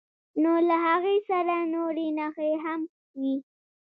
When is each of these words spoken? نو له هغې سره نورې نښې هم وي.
نو 0.41 0.51
له 0.69 0.75
هغې 0.87 1.15
سره 1.29 1.55
نورې 1.73 2.07
نښې 2.17 2.51
هم 2.63 2.81
وي. 3.19 3.35